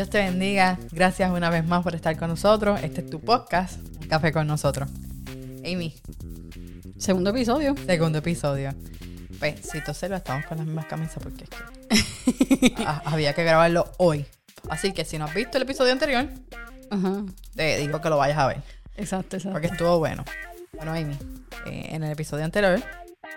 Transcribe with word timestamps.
Dios 0.00 0.08
te 0.08 0.16
bendiga. 0.16 0.78
Gracias 0.92 1.30
una 1.30 1.50
vez 1.50 1.62
más 1.66 1.82
por 1.82 1.94
estar 1.94 2.16
con 2.16 2.30
nosotros. 2.30 2.80
Este 2.82 3.02
es 3.02 3.10
tu 3.10 3.20
podcast, 3.20 3.78
Un 4.00 4.08
Café 4.08 4.32
con 4.32 4.46
nosotros. 4.46 4.88
Amy, 5.62 5.94
Segundo 6.96 7.28
episodio. 7.28 7.74
segundo 7.84 8.16
episodio. 8.20 8.74
Pues, 9.38 9.56
si 9.60 9.78
tú 9.82 9.92
lo 10.08 10.16
estamos 10.16 10.46
con 10.46 10.56
las 10.56 10.66
mismas 10.66 10.86
camisas 10.86 11.22
porque 11.22 11.44
es 11.44 11.50
que 11.50 12.74
había 13.04 13.34
que 13.34 13.44
grabarlo 13.44 13.92
hoy. 13.98 14.24
Así 14.70 14.92
que 14.94 15.04
si 15.04 15.18
no 15.18 15.26
has 15.26 15.34
visto 15.34 15.58
el 15.58 15.64
episodio 15.64 15.92
anterior, 15.92 16.26
Ajá. 16.90 17.22
te 17.54 17.76
digo 17.76 18.00
que 18.00 18.08
lo 18.08 18.16
vayas 18.16 18.38
a 18.38 18.46
ver. 18.46 18.62
Exacto, 18.96 19.36
exacto. 19.36 19.52
Porque 19.52 19.66
estuvo 19.66 19.98
bueno. 19.98 20.24
Bueno, 20.72 20.92
Amy, 20.92 21.12
eh, 21.66 21.88
en 21.90 22.04
el 22.04 22.12
episodio 22.12 22.46
anterior 22.46 22.82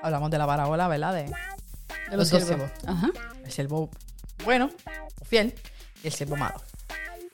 hablamos 0.02 0.32
de 0.32 0.38
la 0.38 0.48
parábola, 0.48 0.88
¿verdad? 0.88 1.14
De 1.14 1.24
De 2.10 2.16
los 2.16 2.30
dos 2.30 2.42
siervos. 2.42 2.72
Ajá. 2.88 3.10
el 3.44 3.52
siervo 3.52 3.90
bueno 4.46 4.70
o 5.20 5.26
fiel 5.26 5.54
y 6.04 6.08
el 6.08 6.14
siervo 6.14 6.36
malo. 6.36 6.62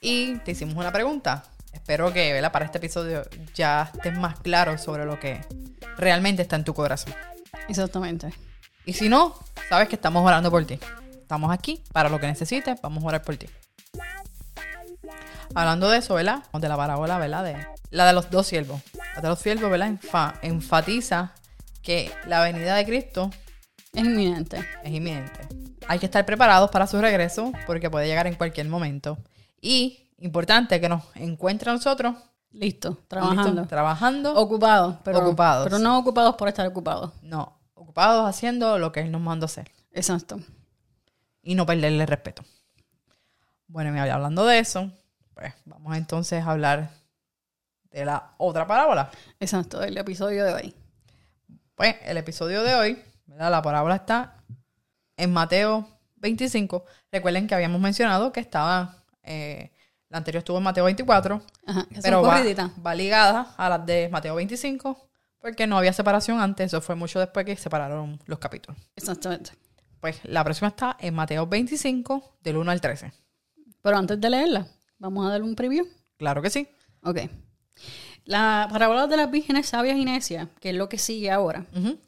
Y 0.00 0.36
te 0.38 0.52
hicimos 0.52 0.74
una 0.76 0.92
pregunta. 0.92 1.42
Espero 1.72 2.12
que 2.12 2.32
¿verdad? 2.32 2.50
para 2.52 2.64
este 2.64 2.78
episodio 2.78 3.22
ya 3.54 3.90
estés 3.94 4.16
más 4.18 4.40
claro 4.40 4.78
sobre 4.78 5.04
lo 5.04 5.18
que 5.20 5.40
realmente 5.98 6.42
está 6.42 6.56
en 6.56 6.64
tu 6.64 6.72
corazón. 6.74 7.14
Exactamente. 7.68 8.32
Y 8.86 8.94
si 8.94 9.08
no, 9.08 9.38
sabes 9.68 9.88
que 9.88 9.96
estamos 9.96 10.24
orando 10.26 10.50
por 10.50 10.64
ti. 10.64 10.78
Estamos 11.12 11.52
aquí 11.52 11.82
para 11.92 12.08
lo 12.08 12.18
que 12.18 12.26
necesites, 12.26 12.80
vamos 12.80 13.04
a 13.04 13.06
orar 13.08 13.22
por 13.22 13.36
ti. 13.36 13.46
Hablando 15.54 15.90
de 15.90 15.98
eso, 15.98 16.14
¿verdad? 16.14 16.42
De 16.52 16.68
la 16.68 16.76
parábola, 16.76 17.18
¿verdad? 17.18 17.44
De 17.44 17.56
la 17.90 18.06
de 18.06 18.12
los 18.12 18.30
dos 18.30 18.46
siervos. 18.46 18.80
La 19.16 19.20
de 19.20 19.28
los 19.28 19.38
siervos, 19.38 19.70
¿verdad? 19.70 19.88
Enfa- 19.88 20.34
enfatiza 20.42 21.32
que 21.82 22.12
la 22.26 22.40
venida 22.42 22.74
de 22.76 22.84
Cristo 22.84 23.30
Es 23.92 24.04
inminente. 24.04 24.64
es 24.84 24.92
inminente. 24.92 25.48
Hay 25.88 25.98
que 25.98 26.06
estar 26.06 26.24
preparados 26.24 26.70
para 26.70 26.86
su 26.86 27.00
regreso 27.00 27.52
porque 27.66 27.90
puede 27.90 28.06
llegar 28.06 28.26
en 28.26 28.34
cualquier 28.34 28.68
momento. 28.68 29.18
Y 29.60 30.10
importante 30.18 30.80
que 30.80 30.88
nos 30.88 31.02
encuentre 31.14 31.70
a 31.70 31.74
nosotros 31.74 32.14
Listo. 32.52 32.98
Trabajando. 33.06 33.66
trabajando, 33.66 34.34
Ocupados. 34.34 34.96
Pero, 35.04 35.20
Ocupados. 35.20 35.64
Pero 35.64 35.78
no 35.78 35.98
ocupados 35.98 36.34
por 36.36 36.48
estar 36.48 36.66
ocupados. 36.66 37.12
no, 37.22 37.56
ocupados 37.74 38.28
haciendo 38.28 38.78
lo 38.78 38.90
que 38.92 39.00
Él 39.00 39.12
nos 39.12 39.20
mandó 39.20 39.46
hacer 39.46 39.70
Exacto. 39.92 40.40
y 41.42 41.54
no 41.54 41.64
perderle 41.66 42.06
respeto. 42.06 42.44
Bueno, 43.68 43.94
y 43.94 44.08
hablando 44.08 44.44
de 44.46 44.58
eso, 44.58 44.90
pues 45.34 45.54
vamos 45.64 45.96
entonces 45.96 46.44
a 46.44 46.50
hablar 46.50 46.90
de 47.92 48.04
la 48.04 48.34
otra 48.36 48.66
parábola. 48.66 49.10
Exacto. 49.38 49.82
El 49.82 49.96
episodio 49.96 50.44
de 50.44 50.52
hoy. 50.54 50.74
Pues 51.76 51.96
el 52.04 52.16
episodio 52.16 52.62
de 52.62 52.74
hoy, 52.74 53.02
¿verdad? 53.30 53.50
La 53.50 53.62
parábola 53.62 53.94
está 53.96 54.42
en 55.16 55.32
Mateo 55.32 55.88
25. 56.16 56.84
Recuerden 57.12 57.46
que 57.46 57.54
habíamos 57.54 57.80
mencionado 57.80 58.32
que 58.32 58.40
estaba, 58.40 58.96
eh, 59.22 59.70
la 60.08 60.18
anterior 60.18 60.40
estuvo 60.40 60.58
en 60.58 60.64
Mateo 60.64 60.84
24, 60.84 61.40
Ajá. 61.66 61.86
pero 62.02 62.22
va, 62.22 62.94
ligada 62.94 63.54
a 63.56 63.68
las 63.68 63.86
de 63.86 64.08
Mateo 64.08 64.34
25, 64.34 65.08
porque 65.38 65.66
no 65.66 65.78
había 65.78 65.92
separación 65.92 66.40
antes, 66.40 66.66
eso 66.66 66.80
fue 66.80 66.96
mucho 66.96 67.20
después 67.20 67.46
que 67.46 67.56
separaron 67.56 68.18
los 68.26 68.38
capítulos. 68.38 68.76
Exactamente. 68.96 69.52
Pues 70.00 70.20
la 70.24 70.42
próxima 70.42 70.68
está 70.68 70.96
en 70.98 71.14
Mateo 71.14 71.46
25, 71.46 72.38
del 72.42 72.56
1 72.56 72.70
al 72.70 72.80
13. 72.80 73.12
Pero 73.82 73.96
antes 73.96 74.20
de 74.20 74.30
leerla, 74.30 74.66
vamos 74.98 75.26
a 75.26 75.30
darle 75.30 75.46
un 75.46 75.54
preview. 75.54 75.86
Claro 76.18 76.42
que 76.42 76.50
sí. 76.50 76.68
Ok. 77.02 77.20
La 78.24 78.68
parábola 78.70 79.06
de 79.06 79.16
las 79.16 79.30
vírgenes 79.30 79.66
sabias 79.68 79.96
y 79.96 80.04
necias, 80.04 80.48
que 80.60 80.70
es 80.70 80.74
lo 80.76 80.88
que 80.88 80.98
sigue 80.98 81.30
ahora, 81.30 81.66
Ujú. 81.74 81.98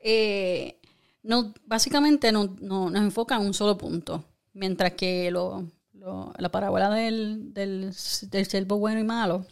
Eh, 0.00 0.80
no, 1.22 1.52
básicamente 1.66 2.32
no, 2.32 2.56
no- 2.60 2.90
nos 2.90 3.02
enfoca 3.02 3.36
en 3.36 3.42
un 3.42 3.54
solo 3.54 3.76
punto, 3.78 4.24
mientras 4.54 4.92
que 4.94 5.30
lo- 5.30 5.66
lo- 5.92 6.32
la 6.38 6.48
parábola 6.50 6.90
del, 6.90 7.52
del, 7.52 7.92
del 8.30 8.46
siervo 8.46 8.78
bueno 8.78 9.00
y 9.00 9.04
malo 9.04 9.44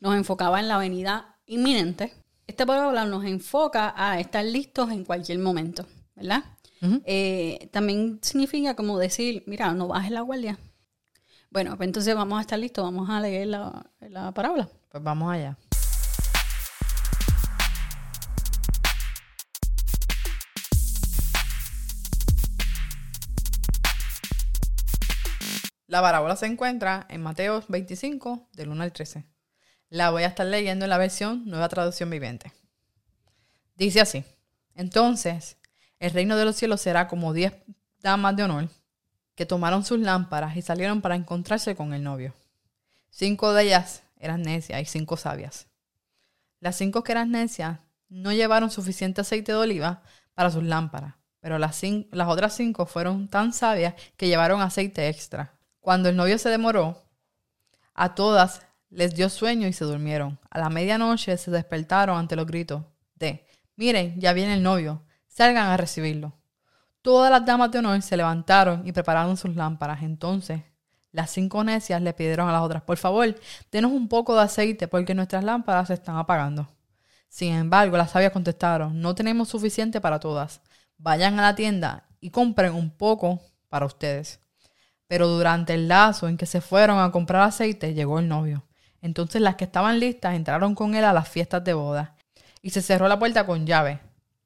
nos 0.00 0.14
enfocaba 0.14 0.60
en 0.60 0.68
la 0.68 0.78
venida 0.78 1.36
inminente. 1.46 2.12
Esta 2.46 2.64
parábola 2.66 3.04
nos 3.04 3.24
enfoca 3.24 3.92
a 3.96 4.20
estar 4.20 4.44
listos 4.44 4.90
en 4.90 5.04
cualquier 5.04 5.38
momento, 5.38 5.86
¿verdad? 6.14 6.44
Eh, 7.04 7.68
también 7.72 8.20
significa 8.22 8.76
como 8.76 8.98
decir, 8.98 9.42
mira, 9.46 9.72
no 9.74 9.88
bajes 9.88 10.10
la 10.12 10.20
guardia. 10.20 10.58
Bueno, 11.50 11.76
pues 11.76 11.86
entonces 11.88 12.14
vamos 12.14 12.38
a 12.38 12.42
estar 12.42 12.58
listos, 12.58 12.84
vamos 12.84 13.08
a 13.10 13.20
leer 13.20 13.48
la, 13.48 13.90
la 14.00 14.32
parábola. 14.32 14.68
Pues 14.90 15.02
vamos 15.02 15.32
allá. 15.32 15.56
La 25.88 26.02
parábola 26.02 26.36
se 26.36 26.44
encuentra 26.44 27.06
en 27.08 27.22
Mateo 27.22 27.64
25, 27.66 28.50
del 28.52 28.68
1 28.68 28.82
al 28.82 28.92
13. 28.92 29.24
La 29.88 30.10
voy 30.10 30.22
a 30.22 30.26
estar 30.26 30.44
leyendo 30.44 30.84
en 30.84 30.90
la 30.90 30.98
versión 30.98 31.46
Nueva 31.46 31.70
Traducción 31.70 32.10
Viviente. 32.10 32.52
Dice 33.74 34.02
así: 34.02 34.22
Entonces, 34.74 35.56
el 35.98 36.10
reino 36.10 36.36
de 36.36 36.44
los 36.44 36.56
cielos 36.56 36.82
será 36.82 37.08
como 37.08 37.32
diez 37.32 37.54
damas 38.02 38.36
de 38.36 38.42
honor 38.42 38.68
que 39.34 39.46
tomaron 39.46 39.82
sus 39.82 39.98
lámparas 39.98 40.58
y 40.58 40.62
salieron 40.62 41.00
para 41.00 41.14
encontrarse 41.14 41.74
con 41.74 41.94
el 41.94 42.02
novio. 42.02 42.34
Cinco 43.08 43.54
de 43.54 43.62
ellas 43.62 44.02
eran 44.18 44.42
necias 44.42 44.82
y 44.82 44.84
cinco 44.84 45.16
sabias. 45.16 45.68
Las 46.60 46.76
cinco 46.76 47.02
que 47.02 47.12
eran 47.12 47.30
necias 47.30 47.78
no 48.10 48.34
llevaron 48.34 48.70
suficiente 48.70 49.22
aceite 49.22 49.52
de 49.52 49.58
oliva 49.58 50.02
para 50.34 50.50
sus 50.50 50.64
lámparas, 50.64 51.14
pero 51.40 51.58
las, 51.58 51.80
las 52.10 52.28
otras 52.28 52.54
cinco 52.54 52.84
fueron 52.84 53.28
tan 53.28 53.54
sabias 53.54 53.94
que 54.18 54.28
llevaron 54.28 54.60
aceite 54.60 55.08
extra. 55.08 55.57
Cuando 55.88 56.10
el 56.10 56.16
novio 56.16 56.36
se 56.36 56.50
demoró, 56.50 57.02
a 57.94 58.14
todas 58.14 58.60
les 58.90 59.14
dio 59.14 59.30
sueño 59.30 59.66
y 59.68 59.72
se 59.72 59.86
durmieron. 59.86 60.38
A 60.50 60.58
la 60.58 60.68
medianoche 60.68 61.34
se 61.38 61.50
despertaron 61.50 62.18
ante 62.18 62.36
los 62.36 62.46
gritos 62.46 62.82
de, 63.14 63.46
miren, 63.74 64.20
ya 64.20 64.34
viene 64.34 64.52
el 64.52 64.62
novio, 64.62 65.02
salgan 65.28 65.68
a 65.68 65.78
recibirlo. 65.78 66.34
Todas 67.00 67.30
las 67.30 67.46
damas 67.46 67.70
de 67.70 67.78
honor 67.78 68.02
se 68.02 68.18
levantaron 68.18 68.86
y 68.86 68.92
prepararon 68.92 69.38
sus 69.38 69.56
lámparas. 69.56 70.02
Entonces, 70.02 70.60
las 71.10 71.30
cinco 71.30 71.64
necias 71.64 72.02
le 72.02 72.12
pidieron 72.12 72.50
a 72.50 72.52
las 72.52 72.60
otras, 72.60 72.82
por 72.82 72.98
favor, 72.98 73.34
denos 73.72 73.90
un 73.90 74.08
poco 74.08 74.34
de 74.34 74.42
aceite 74.42 74.88
porque 74.88 75.14
nuestras 75.14 75.42
lámparas 75.42 75.88
se 75.88 75.94
están 75.94 76.18
apagando. 76.18 76.68
Sin 77.30 77.54
embargo, 77.54 77.96
las 77.96 78.10
sabias 78.10 78.32
contestaron, 78.32 79.00
no 79.00 79.14
tenemos 79.14 79.48
suficiente 79.48 80.02
para 80.02 80.20
todas. 80.20 80.60
Vayan 80.98 81.40
a 81.40 81.42
la 81.44 81.54
tienda 81.54 82.10
y 82.20 82.28
compren 82.28 82.74
un 82.74 82.90
poco 82.90 83.40
para 83.70 83.86
ustedes. 83.86 84.38
Pero 85.08 85.26
durante 85.26 85.74
el 85.74 85.88
lazo 85.88 86.28
en 86.28 86.36
que 86.36 86.46
se 86.46 86.60
fueron 86.60 87.00
a 87.00 87.10
comprar 87.10 87.42
aceite, 87.42 87.94
llegó 87.94 88.20
el 88.20 88.28
novio. 88.28 88.64
Entonces 89.02 89.40
las 89.42 89.56
que 89.56 89.64
estaban 89.64 89.98
listas 89.98 90.34
entraron 90.34 90.74
con 90.74 90.94
él 90.94 91.04
a 91.04 91.12
las 91.12 91.28
fiestas 91.28 91.64
de 91.64 91.74
boda 91.74 92.14
y 92.62 92.70
se 92.70 92.82
cerró 92.82 93.08
la 93.08 93.18
puerta 93.18 93.46
con 93.46 93.66
llave. 93.66 94.00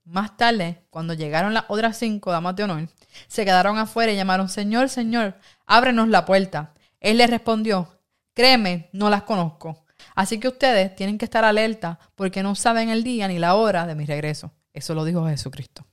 Más 0.04 0.36
tarde, 0.36 0.82
cuando 0.90 1.14
llegaron 1.14 1.54
las 1.54 1.64
otras 1.68 1.96
cinco 1.96 2.32
damas 2.32 2.56
de 2.56 2.64
honor, 2.64 2.88
se 3.28 3.44
quedaron 3.44 3.78
afuera 3.78 4.12
y 4.12 4.16
llamaron, 4.16 4.48
Señor, 4.48 4.88
Señor, 4.88 5.34
ábrenos 5.66 6.08
la 6.08 6.24
puerta. 6.24 6.72
Él 7.00 7.18
les 7.18 7.30
respondió, 7.30 7.88
créeme, 8.34 8.88
no 8.92 9.10
las 9.10 9.22
conozco. 9.22 9.84
Así 10.14 10.38
que 10.38 10.48
ustedes 10.48 10.94
tienen 10.94 11.18
que 11.18 11.24
estar 11.24 11.44
alerta 11.44 11.98
porque 12.14 12.42
no 12.42 12.54
saben 12.54 12.88
el 12.88 13.04
día 13.04 13.28
ni 13.28 13.38
la 13.38 13.54
hora 13.54 13.86
de 13.86 13.94
mi 13.94 14.04
regreso. 14.04 14.52
Eso 14.72 14.94
lo 14.94 15.04
dijo 15.04 15.26
Jesucristo. 15.26 15.86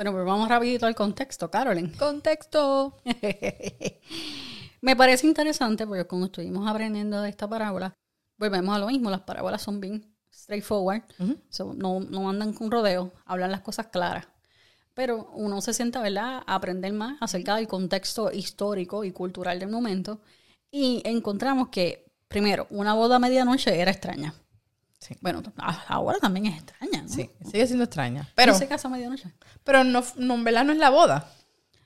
Bueno, 0.00 0.12
pues 0.12 0.24
vamos 0.24 0.48
rapidito 0.48 0.86
al 0.86 0.94
contexto, 0.94 1.50
Carolyn. 1.50 1.92
Contexto. 1.92 2.96
Me 4.80 4.96
parece 4.96 5.26
interesante 5.26 5.86
porque 5.86 6.06
cuando 6.06 6.28
estuvimos 6.28 6.66
aprendiendo 6.66 7.20
de 7.20 7.28
esta 7.28 7.46
parábola, 7.46 7.92
volvemos 8.38 8.74
a 8.74 8.78
lo 8.78 8.86
mismo, 8.86 9.10
las 9.10 9.20
parábolas 9.20 9.60
son 9.60 9.78
bien 9.78 10.16
straightforward, 10.32 11.02
so, 11.50 11.74
no, 11.74 12.00
no 12.00 12.30
andan 12.30 12.54
con 12.54 12.70
rodeo, 12.70 13.12
hablan 13.26 13.50
las 13.50 13.60
cosas 13.60 13.88
claras. 13.88 14.26
Pero 14.94 15.32
uno 15.34 15.60
se 15.60 15.74
sienta, 15.74 16.00
¿verdad?, 16.00 16.44
a 16.46 16.54
aprender 16.54 16.94
más 16.94 17.18
acerca 17.20 17.56
del 17.56 17.68
contexto 17.68 18.32
histórico 18.32 19.04
y 19.04 19.12
cultural 19.12 19.58
del 19.58 19.68
momento 19.68 20.22
y 20.70 21.02
encontramos 21.04 21.68
que, 21.68 22.10
primero, 22.26 22.66
una 22.70 22.94
boda 22.94 23.16
a 23.16 23.18
medianoche 23.18 23.78
era 23.78 23.90
extraña. 23.90 24.32
Sí. 25.00 25.16
Bueno, 25.22 25.42
ahora 25.88 26.18
también 26.18 26.46
es 26.46 26.56
extraña, 26.62 27.02
¿no? 27.02 27.08
Sí, 27.08 27.30
sigue 27.50 27.66
siendo 27.66 27.84
extraña. 27.84 28.28
Pero, 28.34 28.52
¿Quién 28.52 28.58
se 28.60 28.68
casa 28.68 28.86
a 28.88 28.90
medianoche? 28.90 29.32
pero 29.64 29.82
no, 29.82 30.04
no, 30.16 30.34
en 30.34 30.44
verdad 30.44 30.64
no 30.64 30.72
es 30.72 30.78
la 30.78 30.90
boda. 30.90 31.26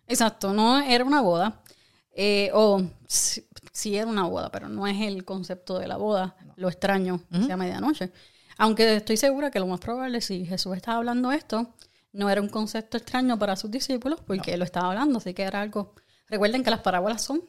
Exacto, 0.09 0.53
no 0.53 0.81
era 0.81 1.05
una 1.05 1.21
boda. 1.21 1.63
eh, 2.11 2.51
o 2.53 2.83
sí, 3.07 3.47
sí 3.73 3.97
era 3.97 4.07
una 4.09 4.25
boda, 4.25 4.51
pero 4.51 4.69
no 4.69 4.87
es 4.87 5.01
el 5.01 5.25
concepto 5.25 5.79
de 5.79 5.87
la 5.87 5.97
boda, 5.97 6.37
lo 6.57 6.69
extraño, 6.69 7.21
que 7.31 7.45
sea 7.45 7.57
medianoche. 7.57 8.11
Aunque 8.59 8.97
estoy 8.97 9.17
segura 9.17 9.51
que 9.51 9.59
lo 9.61 9.67
más 9.67 9.81
probable, 9.81 10.21
si 10.21 10.45
Jesús 10.45 10.77
estaba 10.77 10.99
hablando 10.99 11.33
esto, 11.33 11.75
no 12.13 12.29
era 12.31 12.41
un 12.41 12.49
concepto 12.49 12.97
extraño 12.97 13.39
para 13.39 13.57
sus 13.57 13.71
discípulos, 13.71 14.21
porque 14.27 14.53
él 14.55 14.59
lo 14.61 14.65
estaba 14.65 14.89
hablando, 14.89 15.19
así 15.19 15.35
que 15.35 15.43
era 15.43 15.61
algo. 15.61 15.95
Recuerden 16.29 16.63
que 16.65 16.71
las 16.71 16.81
parábolas 16.81 17.23
son 17.23 17.43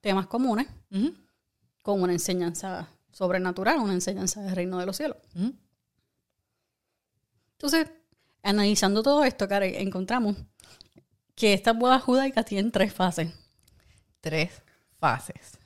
temas 0.00 0.26
comunes, 0.26 0.66
con 1.82 2.02
una 2.02 2.12
enseñanza 2.12 2.88
sobrenatural, 3.16 3.78
una 3.78 3.94
enseñanza 3.94 4.42
del 4.42 4.54
reino 4.54 4.78
de 4.78 4.84
los 4.86 4.96
cielos. 4.96 5.16
ujú. 5.34 5.54
Entonces, 7.52 7.90
analizando 8.42 9.02
todo 9.02 9.24
esto, 9.24 9.48
Karen, 9.48 9.74
encontramos 9.76 10.36
que 11.34 11.54
estas 11.54 11.76
bodas 11.78 12.02
judaicas 12.02 12.44
tienen 12.44 12.70
tres 12.70 12.92
fases. 12.92 13.32
Tres. 14.20 14.50
fases. 14.98 15.58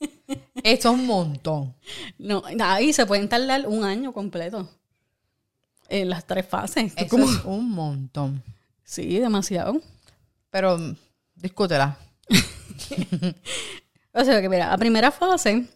Eso 0.62 0.88
es 0.88 0.94
un 0.98 1.06
montón. 1.06 1.74
No, 2.18 2.42
ahí 2.60 2.92
se 2.94 3.04
pueden 3.04 3.28
tardar 3.28 3.66
un 3.66 3.84
año 3.84 4.12
completo. 4.12 4.68
En 5.90 6.08
las 6.08 6.26
tres 6.26 6.46
fases. 6.48 6.94
Eso 6.96 7.08
Como- 7.08 7.24
es 7.30 7.44
un 7.44 7.70
montón. 7.70 8.42
Sí, 8.84 9.18
demasiado. 9.18 9.80
Pero 10.50 10.78
mm, 10.78 10.96
discútela. 11.36 11.98
O 14.16 14.24
sea 14.24 14.40
que, 14.40 14.48
mira, 14.48 14.68
la 14.68 14.78
primera 14.78 15.10
fase 15.10 15.66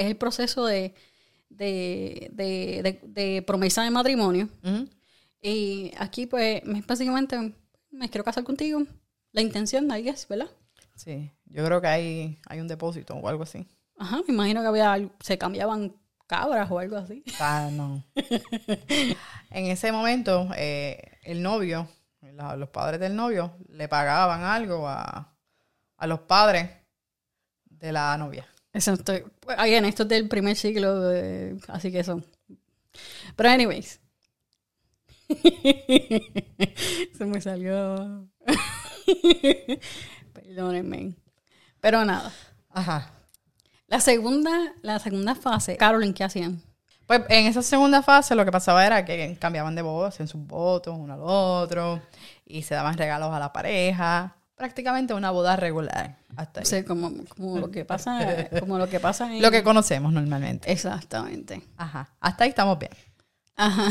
es 0.00 0.06
el 0.06 0.16
proceso 0.16 0.64
de, 0.64 0.94
de, 1.48 2.30
de, 3.06 3.42
promesa 3.46 3.82
de 3.82 3.90
matrimonio. 3.90 4.48
Y 5.42 5.92
aquí, 5.98 6.26
pues, 6.26 6.62
es 6.64 6.86
básicamente, 6.86 7.54
me 7.90 8.08
quiero 8.08 8.24
casar 8.24 8.44
contigo. 8.44 8.82
La 9.32 9.42
intención, 9.42 9.90
I 9.90 10.02
guess, 10.02 10.26
¿verdad? 10.28 10.48
Sí, 10.96 11.30
yo 11.46 11.64
creo 11.64 11.80
que 11.80 11.86
hay, 11.86 12.38
hay 12.46 12.60
un 12.60 12.68
depósito 12.68 13.14
o 13.14 13.28
algo 13.28 13.42
así. 13.44 13.66
Ajá, 13.98 14.20
me 14.26 14.34
imagino 14.34 14.60
que 14.62 14.68
había, 14.68 15.10
se 15.20 15.38
cambiaban 15.38 15.94
cabras 16.26 16.70
o 16.70 16.78
algo 16.78 16.96
así. 16.96 17.22
Ah, 17.38 17.68
no. 17.72 18.04
en 19.50 19.66
ese 19.66 19.92
momento, 19.92 20.48
eh, 20.56 21.18
el 21.22 21.42
novio, 21.42 21.88
la- 22.22 22.56
los 22.56 22.68
padres 22.70 23.00
del 23.00 23.14
novio, 23.16 23.56
le 23.68 23.88
pagaban 23.88 24.42
algo 24.42 24.86
a, 24.88 25.34
a 25.96 26.06
los 26.06 26.20
padres 26.20 26.70
de 27.64 27.92
la 27.92 28.16
novia. 28.18 28.46
Exacto. 28.72 29.12
Again, 29.56 29.84
esto 29.84 30.04
es 30.04 30.08
del 30.08 30.28
primer 30.28 30.56
siglo, 30.56 31.00
de- 31.00 31.58
así 31.68 31.90
que 31.90 32.04
son. 32.04 32.24
Pero, 33.36 33.48
anyways. 33.50 34.00
Se 37.16 37.24
me 37.24 37.40
salió. 37.40 38.28
Perdónenme. 40.32 41.14
Pero 41.80 42.04
nada. 42.04 42.32
Ajá. 42.70 43.10
La 43.86 44.00
segunda, 44.00 44.72
la 44.82 44.98
segunda 44.98 45.34
fase, 45.34 45.76
Carolyn, 45.76 46.14
¿qué 46.14 46.24
hacían? 46.24 46.62
Pues 47.06 47.22
en 47.28 47.46
esa 47.46 47.62
segunda 47.62 48.02
fase 48.02 48.36
lo 48.36 48.44
que 48.44 48.52
pasaba 48.52 48.86
era 48.86 49.04
que 49.04 49.36
cambiaban 49.40 49.74
de 49.74 49.82
voz, 49.82 50.08
hacían 50.14 50.28
sus 50.28 50.46
votos 50.46 50.96
uno 50.96 51.14
al 51.14 51.20
otro 51.22 52.00
y 52.46 52.62
se 52.62 52.74
daban 52.74 52.96
regalos 52.96 53.32
a 53.34 53.40
la 53.40 53.52
pareja. 53.52 54.36
Prácticamente 54.60 55.14
una 55.14 55.30
boda 55.30 55.56
regular. 55.56 56.18
Hasta 56.36 56.60
ahí. 56.60 56.64
O 56.64 56.66
sea, 56.66 56.84
como, 56.84 57.12
como 57.34 57.58
lo 57.58 57.70
que 57.70 57.86
pasa, 57.86 58.46
como 58.60 58.76
lo 58.76 58.90
que 58.90 59.00
pasa 59.00 59.34
en... 59.34 59.40
Lo 59.40 59.50
que 59.50 59.62
conocemos 59.62 60.12
normalmente. 60.12 60.70
Exactamente. 60.70 61.62
Ajá. 61.78 62.14
Hasta 62.20 62.44
ahí 62.44 62.50
estamos 62.50 62.78
bien. 62.78 62.92
Ajá. 63.56 63.88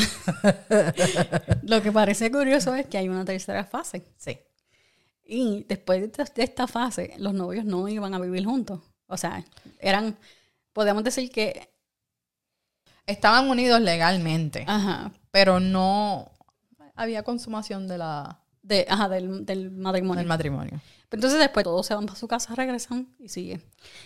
lo 1.63 1.81
que 1.81 1.91
parece 1.91 2.31
curioso 2.31 2.75
es 2.75 2.85
que 2.85 2.99
hay 2.99 3.09
una 3.09 3.25
tercera 3.25 3.65
fase. 3.65 4.05
Sí. 4.15 4.37
Y 5.25 5.65
después 5.67 6.01
de 6.01 6.05
esta- 6.05 6.23
de 6.35 6.43
esta 6.43 6.67
fase, 6.67 7.15
los 7.17 7.33
novios 7.33 7.65
no 7.65 7.87
iban 7.89 8.13
a 8.13 8.19
vivir 8.19 8.45
juntos. 8.45 8.79
O 9.07 9.17
sea, 9.17 9.43
eran, 9.79 10.15
podemos 10.71 11.03
decir 11.03 11.31
que, 11.31 11.67
Estaban 13.07 13.49
unidos 13.49 13.81
legalmente, 13.81 14.65
ajá, 14.67 15.11
pero 15.31 15.59
no 15.59 16.31
había 16.93 17.23
consumación 17.23 17.87
de 17.87 17.97
la, 17.97 18.39
de, 18.69 18.85
ajá 18.87 19.09
del, 19.09 19.45
del 19.45 19.71
matrimonio. 19.71 20.19
del 20.19 20.27
matrimonio. 20.27 20.79
Entonces 21.11 21.39
después 21.39 21.63
todos 21.63 21.85
se 21.85 21.95
van 21.95 22.05
para 22.05 22.17
su 22.17 22.27
casa, 22.27 22.53
regresan 22.55 23.09
y 23.19 23.29
sigue. 23.29 23.59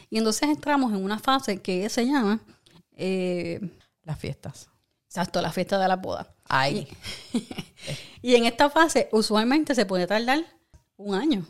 Y 0.09 0.17
entonces 0.17 0.49
entramos 0.49 0.93
en 0.93 1.03
una 1.03 1.19
fase 1.19 1.61
que 1.61 1.89
se 1.89 2.05
llama, 2.05 2.39
eh, 2.95 3.59
Las 4.03 4.17
fiestas. 4.17 4.69
exacto, 5.05 5.41
la 5.41 5.51
fiesta 5.51 5.77
de 5.77 5.87
la 5.87 5.97
boda. 5.97 6.33
Ahí. 6.45 6.87
Y 8.21 8.35
en 8.35 8.45
esta 8.45 8.69
fase 8.69 9.09
usualmente 9.11 9.75
se 9.75 9.85
puede 9.85 10.07
tardar 10.07 10.39
un 10.95 11.13
año. 11.15 11.45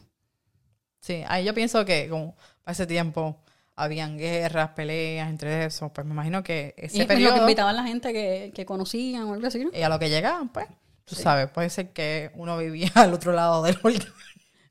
Sí, 1.00 1.24
ahí 1.28 1.46
yo 1.46 1.54
pienso 1.54 1.86
que 1.86 2.10
como 2.10 2.36
para 2.64 2.72
ese 2.74 2.88
tiempo 2.88 3.38
habían 3.76 4.18
guerras, 4.18 4.72
peleas 4.72 5.30
entre 5.30 5.66
eso, 5.66 5.94
pues 5.94 6.08
me 6.08 6.14
imagino 6.14 6.42
que 6.42 6.74
Y 6.80 6.86
ese 6.86 7.04
es 7.04 7.20
lo 7.22 7.32
que 7.32 7.40
invitaban 7.42 7.76
a 7.76 7.82
la 7.84 7.88
gente 7.88 8.12
que, 8.12 8.52
que 8.56 8.66
conocían 8.66 9.26
o 9.26 9.34
algo 9.36 9.46
así, 9.46 9.64
¿no? 9.64 9.70
y 9.72 9.84
a 9.84 9.90
lo 9.90 10.00
que 10.00 10.10
llegaban, 10.10 10.50
pues, 10.50 10.66
tú 11.06 11.16
sabes, 11.16 11.50
puede 11.50 11.70
ser 11.70 11.92
que 11.94 12.32
uno 12.36 12.58
vivía 12.58 12.92
al 12.96 13.14
otro 13.14 13.32
lado 13.34 13.64
del 13.64 13.78
volcán. 13.78 14.12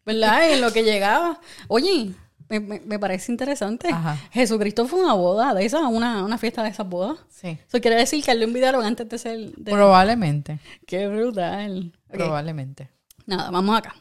¿Verdad? 0.04 0.50
En 0.50 0.60
lo 0.60 0.72
que 0.72 0.82
llegaba. 0.82 1.40
Oye, 1.68 2.12
me, 2.48 2.58
me- 2.60 2.80
me 2.80 2.98
parece 2.98 3.30
interesante. 3.30 3.88
Ajá. 3.88 4.16
Jesucristo 4.32 4.86
fue 4.86 5.00
una 5.00 5.12
boda 5.14 5.54
de 5.54 5.64
esas, 5.64 5.82
una, 5.82 6.24
una 6.24 6.38
fiesta 6.38 6.62
de 6.62 6.70
esas 6.70 6.88
bodas. 6.88 7.18
Sí, 7.30 7.56
Eso 7.68 7.80
quiere 7.80 7.96
decir 7.96 8.22
que 8.24 8.34
lo 8.34 8.44
invitaron 8.44 8.84
antes 8.84 9.08
de 9.08 9.18
ser... 9.18 9.38
de- 9.56 9.70
probablemente, 9.72 10.58
Qué 10.86 11.06
brutal. 11.08 11.92
Probablemente. 12.08 12.90
Nada, 13.26 13.50
vamos 13.50 13.78
acá. 13.78 13.94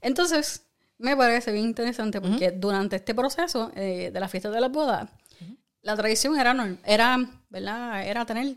Entonces, 0.00 0.66
me 0.98 1.16
parece 1.16 1.52
bien 1.52 1.66
interesante 1.66 2.20
porque 2.20 2.50
durante 2.50 2.96
este 2.96 3.14
proceso 3.14 3.70
eh, 3.76 4.10
de 4.12 4.20
la 4.20 4.28
fiesta 4.28 4.50
de 4.50 4.60
las 4.60 4.70
bodas, 4.72 5.08
la 5.82 5.96
tradición 5.96 6.38
era, 6.38 6.76
era, 6.84 7.18
¿verdad? 7.48 8.06
Era 8.06 8.24
tener 8.26 8.56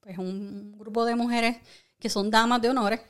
pues, 0.00 0.18
un 0.18 0.76
grupo 0.78 1.04
de 1.04 1.14
mujeres 1.16 1.56
que 2.04 2.10
son 2.10 2.30
damas 2.30 2.60
de 2.60 2.68
honores, 2.68 3.00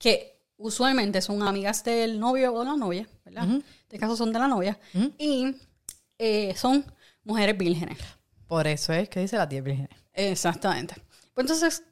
que 0.00 0.42
usualmente 0.56 1.22
son 1.22 1.44
amigas 1.44 1.84
del 1.84 2.18
novio 2.18 2.52
o 2.52 2.64
la 2.64 2.74
novia, 2.74 3.08
¿verdad? 3.24 3.44
En 3.44 3.64
este 3.82 4.00
caso 4.00 4.16
son 4.16 4.32
de 4.32 4.40
la 4.40 4.48
novia, 4.48 4.76
y 5.16 5.54
eh, 6.18 6.52
son 6.56 6.84
mujeres 7.22 7.56
vírgenes. 7.56 7.98
Por 8.48 8.66
eso 8.66 8.92
es 8.92 9.08
que 9.08 9.20
dice 9.20 9.36
las 9.36 9.48
10 9.48 9.62
vírgenes. 9.62 9.90
Exactamente. 10.12 10.96
Pues 11.34 11.44
entonces, 11.44 11.84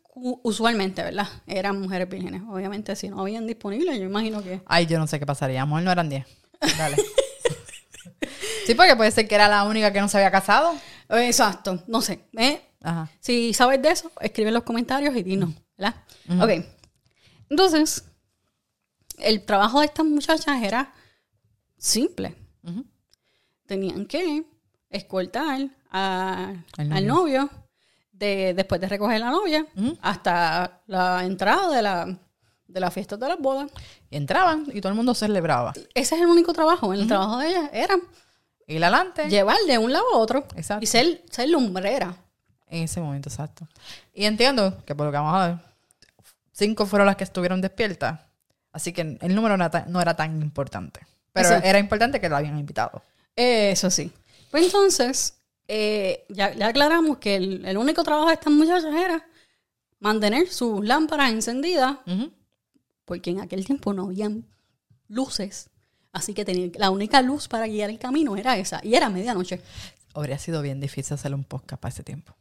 usualmente, 0.42 1.04
¿verdad? 1.04 1.28
Eran 1.46 1.80
mujeres 1.80 2.08
vírgenes. 2.08 2.42
Obviamente, 2.50 2.96
si 2.96 3.08
no 3.08 3.20
habían 3.20 3.46
disponibles, 3.46 3.96
yo 3.96 4.04
imagino 4.06 4.42
que... 4.42 4.60
Ay, 4.66 4.86
yo 4.86 4.98
no 4.98 5.06
sé 5.06 5.20
qué 5.20 5.26
pasaría. 5.26 5.62
A 5.62 5.66
lo 5.66 5.68
mejor 5.68 5.82
no 5.84 5.92
eran 5.92 6.08
10. 6.08 6.26
Dale. 6.76 6.96
sí, 8.66 8.74
porque 8.74 8.96
puede 8.96 9.12
ser 9.12 9.28
que 9.28 9.36
era 9.36 9.46
la 9.46 9.62
única 9.62 9.92
que 9.92 10.00
no 10.00 10.08
se 10.08 10.16
había 10.16 10.32
casado. 10.32 10.74
Exacto, 11.10 11.84
no 11.86 12.00
sé. 12.00 12.24
¿eh? 12.36 12.60
Ajá. 12.82 13.08
Si 13.20 13.54
sabes 13.54 13.80
de 13.80 13.90
eso, 13.90 14.10
escribe 14.20 14.48
en 14.48 14.54
los 14.54 14.64
comentarios 14.64 15.14
y 15.14 15.22
dinos, 15.22 15.50
¿verdad? 15.76 15.94
Ok. 16.40 16.64
Entonces, 17.50 18.04
el 19.18 19.44
trabajo 19.44 19.80
de 19.80 19.86
estas 19.86 20.06
muchachas 20.06 20.62
era 20.62 20.92
simple. 21.76 22.34
Tenían 23.66 24.06
que 24.06 24.44
escoltar 24.90 25.68
a- 25.90 26.52
Al 26.76 26.92
al 26.92 27.06
novio 27.06 27.48
de, 28.12 28.54
después 28.54 28.80
de 28.80 28.88
recoger 28.88 29.16
a 29.16 29.26
la 29.26 29.30
novia 29.30 29.66
hasta 30.02 30.82
la 30.86 31.24
entrada 31.24 31.74
de 31.74 31.82
la, 31.82 32.18
de 32.66 32.80
la 32.80 32.90
fiesta 32.90 33.16
de 33.16 33.28
las 33.28 33.38
bodas. 33.38 33.70
Y 34.10 34.16
entraban 34.16 34.66
y 34.72 34.80
todo 34.80 34.90
el 34.90 34.96
mundo 34.96 35.14
celebraba. 35.14 35.72
Ese 35.94 36.14
es 36.16 36.20
el 36.20 36.26
único 36.28 36.52
trabajo. 36.52 36.92
El 36.92 37.06
trabajo 37.08 37.38
de 37.38 37.48
ellas 37.48 37.70
era 37.72 37.96
la 38.66 38.86
adelante. 38.88 39.28
llevar 39.28 39.56
de 39.66 39.78
un 39.78 39.92
lado 39.92 40.04
a 40.14 40.18
otro 40.18 40.46
Exacto. 40.56 40.84
y 40.84 40.86
ser, 40.86 41.22
ser 41.30 41.48
lumbrera. 41.48 42.16
En 42.66 42.82
ese 42.84 43.00
momento, 43.00 43.28
exacto. 43.28 43.66
Y 44.12 44.24
entiendo 44.24 44.82
que 44.84 44.94
por 44.94 45.06
lo 45.06 45.12
que 45.12 45.18
vamos 45.18 45.34
a 45.34 45.48
ver, 45.48 45.58
cinco 46.54 46.86
fueron 46.86 47.06
las 47.06 47.16
que 47.16 47.24
estuvieron 47.24 47.60
despiertas. 47.60 48.20
Así 48.72 48.92
que 48.92 49.18
el 49.20 49.34
número 49.34 49.56
no 49.56 49.64
era 49.64 49.70
tan, 49.70 49.92
no 49.92 50.00
era 50.00 50.16
tan 50.16 50.40
importante. 50.40 51.00
Pero 51.32 51.48
Exacto. 51.48 51.68
era 51.68 51.78
importante 51.78 52.20
que 52.20 52.28
la 52.28 52.38
habían 52.38 52.58
invitado. 52.58 53.02
Eso 53.36 53.90
sí. 53.90 54.10
Pues 54.50 54.64
entonces, 54.64 55.34
eh, 55.68 56.24
ya, 56.28 56.54
ya 56.54 56.68
aclaramos 56.68 57.18
que 57.18 57.36
el, 57.36 57.64
el 57.64 57.76
único 57.76 58.02
trabajo 58.02 58.28
de 58.28 58.34
estas 58.34 58.52
muchachas 58.52 58.94
era 58.94 59.26
mantener 60.04 60.48
sus 60.48 60.84
lámparas 60.84 61.30
encendidas, 61.32 61.96
porque 63.04 63.30
en 63.30 63.40
aquel 63.40 63.64
tiempo 63.64 63.92
no 63.92 64.04
habían 64.04 64.46
luces. 65.08 65.70
Así 66.12 66.34
que 66.34 66.44
tenía, 66.44 66.70
la 66.76 66.90
única 66.90 67.22
luz 67.22 67.48
para 67.48 67.66
guiar 67.66 67.90
el 67.90 67.98
camino 67.98 68.36
era 68.36 68.56
esa, 68.56 68.80
y 68.82 68.94
era 68.94 69.08
medianoche. 69.08 69.60
Habría 70.14 70.38
sido 70.38 70.62
bien 70.62 70.78
difícil 70.78 71.14
hacer 71.14 71.34
un 71.34 71.44
podcast 71.44 71.80
para 71.80 71.92
ese 71.92 72.04
tiempo. 72.04 72.36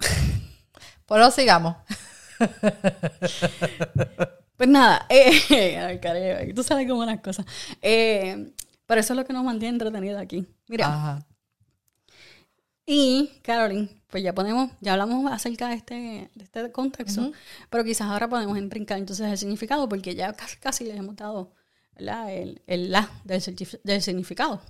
Pero 1.06 1.30
sigamos. 1.30 1.76
Pues 4.56 4.68
nada, 4.68 5.06
eh, 5.10 5.78
ay, 5.78 5.98
cariño, 5.98 6.54
tú 6.54 6.62
sabes 6.62 6.88
cómo 6.88 7.04
las 7.04 7.20
cosas. 7.20 7.44
Eh, 7.82 8.52
pero 8.86 9.00
eso 9.00 9.12
es 9.12 9.16
lo 9.16 9.24
que 9.24 9.32
nos 9.32 9.44
mantiene 9.44 9.74
entretenidos 9.74 10.20
aquí. 10.20 10.46
Mira, 10.68 10.86
Ajá. 10.86 11.26
Y, 12.86 13.40
Caroline, 13.42 13.88
pues 14.08 14.22
ya 14.22 14.34
podemos, 14.34 14.70
ya 14.80 14.92
hablamos 14.92 15.32
acerca 15.32 15.68
de 15.68 15.74
este, 15.74 16.30
de 16.34 16.44
este 16.44 16.70
contexto, 16.70 17.32
pero 17.70 17.82
quizás 17.82 18.08
ahora 18.08 18.28
podemos 18.28 18.58
brincar 18.68 18.98
entonces 18.98 19.26
el 19.26 19.38
significado, 19.38 19.88
porque 19.88 20.14
ya 20.14 20.34
casi, 20.34 20.58
casi 20.58 20.84
les 20.84 20.96
hemos 20.96 21.16
dado 21.16 21.54
el, 21.96 22.60
el 22.66 22.92
la 22.92 23.10
del 23.24 24.02
significado. 24.02 24.60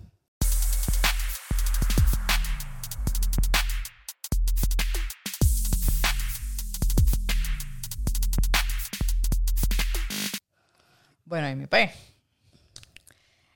Bueno, 11.35 11.49
MP. 11.49 11.91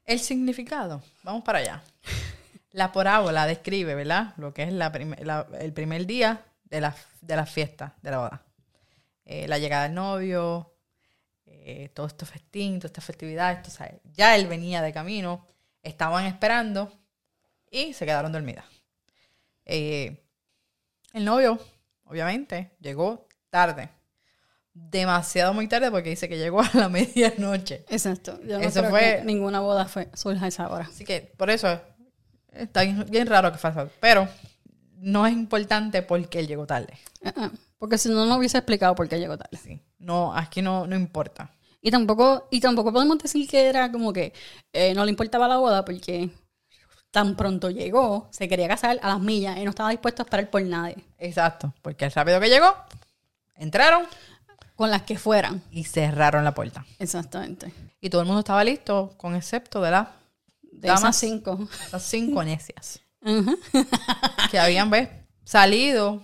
El 0.05 0.19
significado. 0.19 1.01
Vamos 1.23 1.45
para 1.45 1.61
allá. 1.61 1.81
La 2.73 2.91
parábola 2.91 3.47
describe, 3.47 3.95
¿verdad? 3.95 4.35
Lo 4.37 4.53
que 4.53 4.65
es 4.65 4.73
la 4.73 4.91
la- 5.21 5.47
el 5.61 5.73
primer 5.73 6.05
día 6.05 6.45
de 6.65 6.81
la, 6.81 6.97
de 7.21 7.37
la 7.37 7.47
fiesta, 7.47 7.95
de 8.03 8.11
la 8.11 8.19
boda. 8.19 8.43
Eh, 9.25 9.47
la 9.47 9.59
llegada 9.59 9.85
del 9.85 9.95
novio, 9.95 10.75
eh, 11.47 11.91
todo 11.95 12.09
esto 12.09 12.27
festín, 12.27 12.81
toda 12.81 12.89
esta 12.89 13.01
festividad, 13.01 13.53
esto, 13.65 13.71
ya 14.13 14.35
él 14.35 14.49
venía 14.49 14.83
de 14.83 14.93
camino 14.93 15.47
estaban 15.81 16.27
esperando 16.27 16.93
y 17.71 17.93
se 17.95 18.05
quedaron 18.07 18.33
dormidas. 18.33 18.65
Eh, 19.65 20.21
el 21.13 21.25
novio, 21.25 21.61
obviamente, 22.07 22.73
llegó 22.81 23.29
tarde. 23.51 23.89
Demasiado 24.91 25.53
muy 25.53 25.69
tarde 25.69 25.91
porque 25.91 26.11
dice 26.11 26.29
que 26.29 26.39
llegó 26.39 26.61
a 26.63 26.71
la 26.75 26.89
medianoche. 26.89 27.85
Exacto. 27.89 28.41
Yo 28.45 28.59
no 28.59 28.65
Eso 28.65 28.81
creo 28.81 28.91
fue- 28.91 29.01
que 29.19 29.25
ninguna 29.25 29.61
boda 29.61 29.85
fue 29.87 30.09
surja 30.15 30.45
a 30.47 30.49
esa 30.49 30.69
hora. 30.69 30.87
Así 30.91 31.05
que 31.05 31.33
por 31.37 31.51
eso 31.51 31.81
está 32.53 32.83
bien, 32.83 33.27
raro 33.27 33.53
que 33.53 33.59
pasa. 33.59 33.89
Pero 34.01 34.29
no 34.97 35.27
es 35.27 35.33
importante 35.33 36.03
porque 36.03 36.39
él 36.41 36.47
llegó 36.49 36.67
tarde. 36.67 36.95
Ah, 37.25 37.33
ah. 37.37 37.51
Porque 37.79 37.99
si 37.99 38.09
no, 38.09 38.25
no 38.27 38.37
hubiese 38.37 38.59
explicado 38.59 38.95
por 38.95 39.09
qué 39.09 39.19
llegó 39.21 39.37
tarde. 39.37 39.57
Sí. 39.63 39.81
No, 39.99 40.35
aquí 40.35 40.63
no, 40.63 40.87
no 40.87 40.97
importa. 40.97 41.51
Y 41.81 41.91
tampoco, 41.93 42.49
y 42.51 42.61
tampoco 42.61 42.93
podemos 42.93 43.19
decir 43.19 43.49
que 43.49 43.67
era 43.69 43.93
como 43.93 44.13
que 44.13 44.33
eh, 44.73 44.95
no 44.95 45.05
le 45.05 45.11
importaba 45.11 45.47
la 45.47 45.59
boda 45.59 45.85
porque 45.85 46.31
tan 47.13 47.37
pronto 47.37 47.71
llegó, 47.71 48.29
se 48.33 48.49
quería 48.49 48.67
casar 48.69 48.99
a 49.01 49.09
las 49.09 49.21
millas 49.21 49.57
y 49.59 49.65
no 49.65 49.71
estaba 49.71 49.91
dispuesto 49.91 50.23
a 50.23 50.25
esperar 50.25 50.51
por 50.51 50.63
nadie. 50.63 50.97
Exacto. 51.19 51.73
Porque 51.83 52.05
el 52.07 52.11
rápido 52.13 52.41
que 52.41 52.49
llegó, 52.49 52.75
entraron 53.55 54.07
Con 54.79 54.93
las 54.93 55.03
que 55.03 55.19
fueran. 55.19 55.61
y 55.73 55.83
cerraron 55.85 56.45
la 56.45 56.55
puerta. 56.55 56.87
Exactamente. 57.01 57.73
Y 58.01 58.11
todo 58.11 58.21
el 58.21 58.29
mundo 58.29 58.39
estaba 58.41 58.63
listo, 58.63 59.13
con 59.17 59.35
excepto 59.35 59.83
de 59.83 59.91
las, 59.91 60.07
De 60.63 60.87
Damas. 60.87 61.01
esas 61.03 61.17
cinco. 61.17 61.69
las 61.91 62.03
cinco 62.05 62.45
necias. 62.45 63.01
Que 64.53 64.59
habían 64.61 64.89
¿ves? 64.89 65.09
salido 65.43 66.23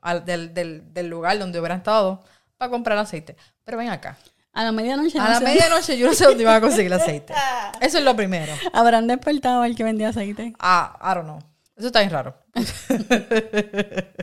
al- 0.00 0.24
del, 0.24 0.54
del- 0.54 0.94
del 0.94 1.08
lugar 1.08 1.36
donde 1.40 1.58
hubieran 1.58 1.78
estado 1.78 2.22
para 2.56 2.70
comprar 2.70 2.96
aceite. 2.96 3.36
Pero 3.64 3.76
ven 3.78 3.88
acá. 3.90 4.16
A 4.52 4.62
la 4.62 4.70
medianoche 4.72 5.18
A 5.18 5.24
no 5.24 5.28
la 5.30 5.40
medianoche 5.40 5.98
yo 5.98 6.06
no 6.06 6.14
sé 6.14 6.26
dónde 6.26 6.44
iban 6.44 6.54
a 6.54 6.60
conseguir 6.60 6.92
el 6.92 7.00
aceite. 7.00 7.34
Eso 7.80 7.98
es 7.98 8.04
lo 8.04 8.14
primero. 8.14 8.52
habrán 8.72 9.08
despertado 9.08 9.62
al 9.62 9.74
que 9.74 9.82
vendía 9.82 10.10
aceite. 10.10 10.52
Ah, 10.60 10.96
I 11.02 11.14
don't 11.16 11.24
know. 11.26 11.38
Eso 11.76 11.88
está 11.88 11.98
bien 11.98 12.12
raro. 12.12 12.36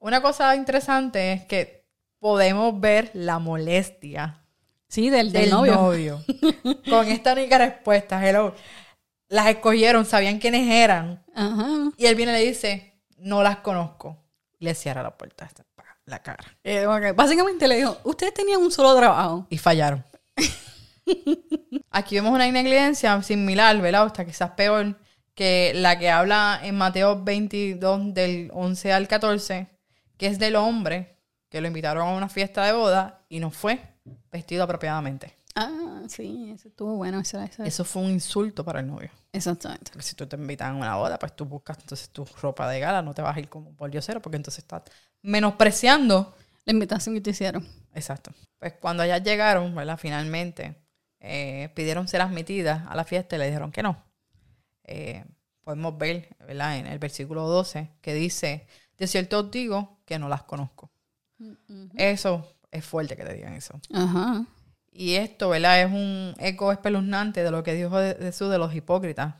Una 0.00 0.22
cosa 0.22 0.54
interesante 0.56 1.32
es 1.32 1.44
que 1.44 1.77
podemos 2.18 2.78
ver 2.80 3.10
la 3.14 3.38
molestia 3.38 4.42
Sí, 4.88 5.10
del, 5.10 5.32
del 5.32 5.42
del 5.42 5.50
novio. 5.50 5.74
novio. 5.74 6.24
Con 6.88 7.06
esta 7.08 7.34
única 7.34 7.58
respuesta. 7.58 8.26
Hello. 8.26 8.54
Las 9.28 9.46
escogieron, 9.48 10.06
sabían 10.06 10.38
quiénes 10.38 10.66
eran. 10.70 11.22
Ajá. 11.34 11.90
Y 11.98 12.06
él 12.06 12.14
viene 12.14 12.32
y 12.32 12.36
le 12.36 12.48
dice, 12.48 12.94
no 13.18 13.42
las 13.42 13.58
conozco. 13.58 14.16
Y 14.58 14.64
le 14.64 14.74
cierra 14.74 15.02
la 15.02 15.16
puerta, 15.16 15.46
la 16.06 16.22
cara. 16.22 16.42
Eh. 16.64 16.86
Básicamente 17.14 17.68
le 17.68 17.76
dijo, 17.76 17.98
ustedes 18.04 18.32
tenían 18.32 18.62
un 18.62 18.72
solo 18.72 18.96
trabajo. 18.96 19.46
Y 19.50 19.58
fallaron. 19.58 20.02
Aquí 21.90 22.14
vemos 22.16 22.32
una 22.32 22.50
negligencia 22.50 23.22
similar, 23.22 23.78
¿verdad? 23.80 24.06
O 24.06 24.14
sea, 24.14 24.24
quizás 24.24 24.52
peor 24.52 24.98
que 25.34 25.72
la 25.74 25.98
que 25.98 26.10
habla 26.10 26.58
en 26.62 26.76
Mateo 26.76 27.22
22 27.22 28.14
del 28.14 28.50
11 28.54 28.92
al 28.92 29.06
14, 29.06 29.66
que 30.16 30.26
es 30.26 30.38
del 30.38 30.56
hombre 30.56 31.17
que 31.48 31.60
lo 31.60 31.66
invitaron 31.68 32.06
a 32.06 32.12
una 32.12 32.28
fiesta 32.28 32.64
de 32.64 32.72
boda 32.72 33.24
y 33.28 33.40
no 33.40 33.50
fue 33.50 33.80
vestido 34.30 34.64
apropiadamente. 34.64 35.34
Ah, 35.54 36.02
sí, 36.08 36.52
eso 36.54 36.68
estuvo 36.68 36.94
bueno. 36.96 37.18
Eso, 37.20 37.40
eso- 37.40 37.64
Eso 37.64 37.84
fue 37.84 38.02
un 38.02 38.10
insulto 38.12 38.64
para 38.64 38.80
el 38.80 38.86
novio. 38.86 39.10
Exactamente. 39.32 39.90
Porque 39.90 40.06
si 40.06 40.14
tú 40.14 40.26
te 40.26 40.36
invitan 40.36 40.72
a 40.74 40.76
una 40.76 40.96
boda, 40.96 41.18
pues 41.18 41.34
tú 41.34 41.44
buscas 41.46 41.78
entonces 41.80 42.10
tu 42.10 42.24
ropa 42.40 42.68
de 42.68 42.78
gala, 42.80 43.02
no 43.02 43.12
te 43.14 43.22
vas 43.22 43.36
a 43.36 43.40
ir 43.40 43.48
como 43.48 43.72
por 43.74 43.90
diosero, 43.90 44.22
porque 44.22 44.36
entonces 44.36 44.62
estás 44.62 44.82
menospreciando 45.22 46.34
La 46.64 46.72
invitación 46.72 47.14
que 47.14 47.20
te 47.22 47.30
hicieron. 47.30 47.66
Exacto. 47.94 48.30
Pues 48.58 48.74
cuando 48.74 49.02
allá 49.02 49.16
llegaron, 49.18 49.74
¿verdad? 49.74 49.96
Finalmente, 49.98 50.76
eh, 51.18 51.70
pidieron 51.74 52.06
ser 52.08 52.20
admitidas 52.20 52.84
a 52.86 52.94
la 52.94 53.04
fiesta 53.04 53.36
y 53.36 53.38
le 53.38 53.46
dijeron 53.46 53.72
que 53.72 53.82
no. 53.82 54.04
Eh, 54.84 55.24
podemos 55.62 55.96
ver, 55.96 56.36
¿verdad? 56.46 56.76
En 56.76 56.86
el 56.86 56.98
versículo 56.98 57.46
12, 57.48 57.90
que 58.02 58.12
dice, 58.14 58.66
de 58.98 59.06
cierto 59.06 59.40
os 59.40 59.50
digo 59.50 59.98
que 60.04 60.18
no 60.18 60.28
las 60.28 60.42
conozco. 60.42 60.90
Eso 61.96 62.46
es 62.70 62.84
fuerte 62.84 63.16
que 63.16 63.24
te 63.24 63.34
digan 63.34 63.54
eso. 63.54 63.80
Ajá. 63.92 64.44
Y 64.90 65.14
esto, 65.14 65.48
¿verdad? 65.50 65.80
Es 65.82 65.92
un 65.92 66.34
eco 66.38 66.72
espeluznante 66.72 67.42
de 67.44 67.50
lo 67.50 67.62
que 67.62 67.74
dijo 67.74 67.96
Jesús 67.98 68.50
de 68.50 68.58
los 68.58 68.74
hipócritas 68.74 69.34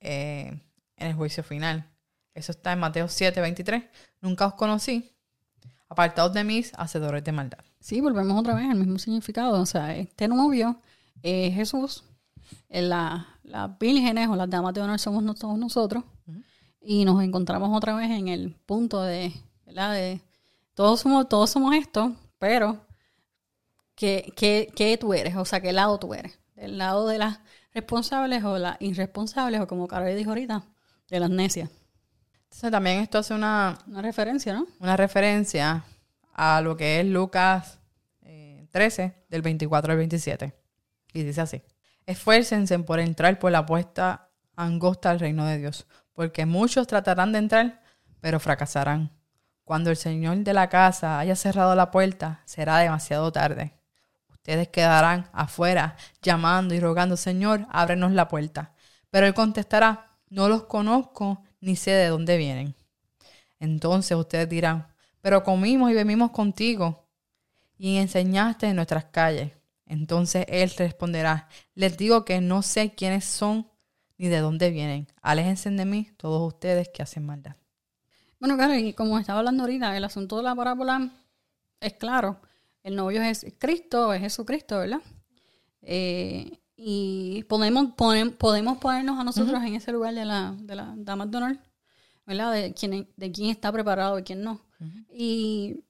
eh, 0.00 0.60
en 0.96 1.06
el 1.06 1.14
juicio 1.14 1.42
final. 1.42 1.88
Eso 2.34 2.52
está 2.52 2.72
en 2.72 2.78
Mateo 2.78 3.08
7, 3.08 3.40
23. 3.40 3.84
Nunca 4.20 4.46
os 4.46 4.54
conocí, 4.54 5.10
apartados 5.88 6.32
de 6.32 6.44
mí, 6.44 6.62
hacedores 6.76 7.24
de 7.24 7.32
maldad. 7.32 7.58
Sí, 7.80 8.00
volvemos 8.00 8.38
otra 8.38 8.54
vez 8.54 8.66
al 8.70 8.76
mismo 8.78 8.98
significado. 8.98 9.60
O 9.60 9.66
sea, 9.66 9.96
este 9.96 10.28
novio 10.28 10.80
es 11.22 11.54
Jesús. 11.54 12.04
eh, 12.68 12.82
la- 12.82 13.26
las 13.44 13.78
vírgenes 13.78 14.28
o 14.28 14.34
las 14.36 14.48
damas 14.50 14.74
de 14.74 14.80
honor 14.80 14.98
somos 14.98 15.22
nosotros. 15.24 16.04
Y 16.80 17.04
nos 17.04 17.22
encontramos 17.22 17.76
otra 17.76 17.94
vez 17.94 18.10
en 18.10 18.28
el 18.28 18.54
punto 18.66 19.02
de, 19.02 19.32
¿verdad? 19.70 19.94
De 19.94 20.20
todos 20.74 21.00
somos, 21.00 21.28
todos 21.28 21.50
somos 21.50 21.74
esto, 21.74 22.14
pero 22.38 22.84
¿qué, 23.94 24.32
qué, 24.36 24.72
qué 24.74 24.98
tú 24.98 25.14
eres? 25.14 25.36
O 25.36 25.44
sea, 25.44 25.60
¿qué 25.60 25.72
lado 25.72 25.98
tú 25.98 26.12
eres? 26.12 26.38
¿Del 26.54 26.76
lado 26.76 27.06
de 27.06 27.18
las 27.18 27.40
responsables 27.72 28.42
o 28.44 28.58
las 28.58 28.76
irresponsables? 28.80 29.60
O 29.60 29.66
como 29.66 29.86
Carol 29.86 30.16
dijo 30.16 30.30
ahorita, 30.30 30.64
de 31.08 31.20
las 31.20 31.30
necias. 31.30 31.70
Entonces 32.44 32.70
también 32.72 33.00
esto 33.00 33.18
hace 33.18 33.32
una, 33.32 33.78
Una 33.86 34.02
referencia, 34.02 34.54
¿no? 34.54 34.66
una 34.80 34.96
referencia 34.96 35.84
a 36.34 36.60
lo 36.60 36.76
que 36.76 37.00
es 37.00 37.06
Lucas 37.06 37.78
eh, 38.22 38.66
13, 38.72 39.24
del 39.28 39.42
24 39.42 39.92
al 39.92 39.98
27. 39.98 40.52
Y 41.12 41.22
dice 41.22 41.40
así. 41.40 41.62
Esfuércense 42.06 42.76
por 42.80 42.98
entrar 42.98 43.38
por 43.38 43.52
la 43.52 43.66
puerta 43.66 44.30
angosta 44.56 45.10
al 45.10 45.20
reino 45.20 45.46
de 45.46 45.58
Dios, 45.58 45.86
porque 46.12 46.44
muchos 46.44 46.88
tratarán 46.88 47.32
de 47.32 47.38
entrar, 47.38 47.82
pero 48.20 48.40
fracasarán. 48.40 49.19
Cuando 49.70 49.90
el 49.90 49.96
Señor 49.96 50.38
de 50.38 50.52
la 50.52 50.68
casa 50.68 51.20
haya 51.20 51.36
cerrado 51.36 51.76
la 51.76 51.92
puerta, 51.92 52.42
será 52.44 52.78
demasiado 52.78 53.30
tarde. 53.30 53.72
Ustedes 54.28 54.66
quedarán 54.66 55.30
afuera 55.32 55.94
llamando 56.20 56.74
y 56.74 56.80
rogando, 56.80 57.16
Señor, 57.16 57.68
ábrenos 57.70 58.10
la 58.10 58.26
puerta. 58.26 58.74
Pero 59.10 59.28
Él 59.28 59.32
contestará, 59.32 60.18
no 60.28 60.48
los 60.48 60.64
conozco 60.64 61.44
ni 61.60 61.76
sé 61.76 61.92
de 61.92 62.08
dónde 62.08 62.36
vienen. 62.36 62.74
Entonces 63.60 64.16
ustedes 64.18 64.48
dirán, 64.48 64.88
pero 65.20 65.44
comimos 65.44 65.92
y 65.92 65.94
bebimos 65.94 66.32
contigo 66.32 67.08
y 67.78 67.98
enseñaste 67.98 68.66
en 68.66 68.74
nuestras 68.74 69.04
calles. 69.04 69.52
Entonces 69.86 70.46
él 70.48 70.68
responderá, 70.76 71.48
les 71.76 71.96
digo 71.96 72.24
que 72.24 72.40
no 72.40 72.62
sé 72.62 72.96
quiénes 72.96 73.24
son 73.24 73.70
ni 74.18 74.26
de 74.26 74.40
dónde 74.40 74.70
vienen. 74.70 75.06
Aléjense 75.22 75.70
de 75.70 75.84
mí 75.84 76.10
todos 76.16 76.54
ustedes 76.54 76.88
que 76.88 77.04
hacen 77.04 77.24
maldad. 77.24 77.59
Bueno, 78.40 78.56
claro, 78.56 78.74
y 78.74 78.94
como 78.94 79.18
estaba 79.18 79.38
hablando 79.40 79.62
ahorita, 79.64 79.96
el 79.96 80.04
asunto 80.04 80.38
de 80.38 80.42
la 80.44 80.54
parábola 80.54 81.10
es 81.78 81.92
claro. 81.94 82.40
El 82.82 82.96
novio 82.96 83.22
es 83.22 83.46
Cristo, 83.58 84.12
es 84.14 84.20
Jesucristo, 84.22 84.78
¿verdad? 84.78 85.02
Eh, 85.82 86.58
y 86.74 87.44
podemos, 87.44 87.88
poner- 87.96 88.36
podemos 88.38 88.78
ponernos 88.78 89.18
a 89.18 89.24
nosotros 89.24 89.62
en 89.62 89.74
ese 89.74 89.92
lugar 89.92 90.14
de 90.14 90.24
la, 90.24 90.54
de 90.58 90.74
la 90.74 90.94
dama 90.96 91.26
de 91.26 91.36
honor, 91.36 91.58
¿verdad? 92.26 92.52
De 92.54 92.72
quién, 92.72 93.06
de 93.14 93.30
quién 93.32 93.50
está 93.50 93.70
preparado 93.70 94.18
y 94.18 94.22
quién 94.22 94.42
no. 94.42 94.62
Y 95.12 95.84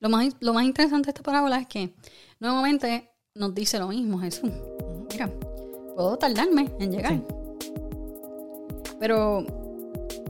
lo 0.00 0.08
más, 0.08 0.34
lo 0.40 0.52
más 0.52 0.64
interesante 0.64 1.06
de 1.06 1.10
esta 1.10 1.22
parábola 1.22 1.60
es 1.60 1.68
que 1.68 1.94
nuevamente 2.40 3.12
nos 3.36 3.54
dice 3.54 3.78
lo 3.78 3.86
mismo 3.86 4.18
Jesús. 4.18 4.50
Mira, 5.12 5.30
puedo 5.94 6.16
tardarme 6.18 6.72
en 6.80 6.90
llegar. 6.90 7.20
Pero 8.98 9.46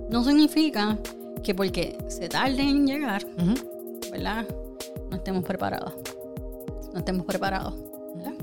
no 0.08 0.24
significa 0.24 0.98
que 1.42 1.54
porque 1.54 1.98
se 2.08 2.28
tarde 2.28 2.62
en 2.62 2.86
llegar. 2.86 3.24
¿verdad? 4.10 4.46
No 5.10 5.16
estemos 5.16 5.44
preparados. 5.44 5.92
No 6.92 6.98
estemos 7.00 7.26
preparados, 7.26 7.74
¿verdad? 8.14 8.34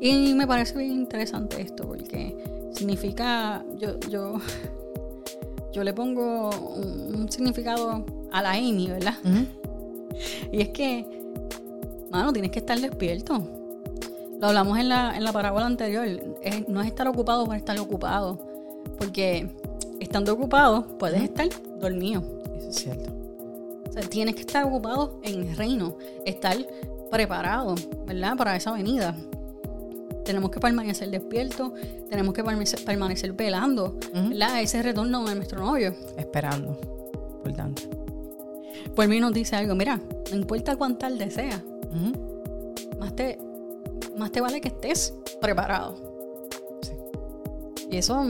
Y 0.00 0.34
me 0.34 0.46
parece 0.46 0.78
bien 0.78 0.92
interesante 0.92 1.60
esto 1.60 1.86
porque 1.86 2.36
significa, 2.72 3.64
yo, 3.78 3.98
yo, 4.10 4.34
yo 5.72 5.84
le 5.84 5.92
pongo 5.94 6.50
un, 6.76 7.14
un 7.14 7.32
significado 7.32 8.04
a 8.32 8.42
la 8.42 8.52
Amy, 8.52 8.88
¿verdad? 8.88 9.14
Y 10.52 10.60
es 10.60 10.68
que, 10.70 11.06
mano, 12.10 12.32
tienes 12.32 12.50
que 12.50 12.58
estar 12.58 12.78
despierto. 12.78 13.42
Lo 14.40 14.48
hablamos 14.48 14.78
en 14.78 14.88
la, 14.88 15.16
en 15.16 15.24
la 15.24 15.32
parábola 15.32 15.66
anterior. 15.66 16.06
Es- 16.42 16.68
no 16.68 16.80
es 16.80 16.86
estar 16.86 17.06
ocupado 17.08 17.44
por 17.46 17.56
estar 17.56 17.78
ocupado. 17.78 18.38
Porque 18.98 19.48
estando 20.10 20.32
ocupado 20.32 20.98
puedes 20.98 21.22
estar 21.22 21.46
dormido. 21.78 22.24
Eso 22.58 22.68
es 22.68 22.76
cierto. 22.76 23.12
O 23.88 23.92
sea, 23.92 24.02
tienes 24.02 24.34
que 24.34 24.40
estar 24.40 24.64
ocupado 24.64 25.20
en 25.22 25.46
el 25.46 25.56
reino. 25.56 25.96
Estar 26.26 26.56
preparado, 27.12 27.76
¿verdad? 28.06 28.36
Para 28.36 28.56
esa 28.56 28.72
venida. 28.72 29.16
Tenemos 30.24 30.50
que 30.50 30.58
permanecer 30.58 31.10
despiertos. 31.10 31.72
Tenemos 32.08 32.34
que 32.34 32.42
permanecer, 32.42 32.84
permanecer 32.84 33.34
velando, 33.34 33.98
¿verdad? 34.12 34.60
Ese 34.60 34.82
retorno 34.82 35.24
de 35.28 35.36
nuestro 35.36 35.60
novio. 35.60 35.94
Esperando. 36.16 36.72
Por 37.44 37.52
tanto. 37.52 37.82
Por 38.96 39.06
mí 39.06 39.20
nos 39.20 39.32
dice 39.32 39.54
algo. 39.54 39.76
Mira, 39.76 40.00
no 40.32 40.36
importa 40.36 40.74
cuán 40.74 40.98
tarde 40.98 41.30
sea. 41.30 41.62
Más 42.98 43.14
te, 43.14 43.38
más 44.18 44.32
te 44.32 44.40
vale 44.40 44.60
que 44.60 44.68
estés 44.68 45.14
preparado. 45.40 45.94
Y 47.88 47.96
eso, 47.96 48.24